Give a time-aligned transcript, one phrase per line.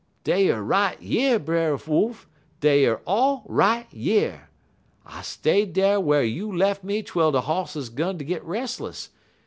[0.23, 2.27] "'Dey er all right yer, Brer Wolf;
[2.59, 4.49] dey er all right yer.
[5.05, 9.11] I stayed dar whar you lef' me twel de hosses gun ter git restless.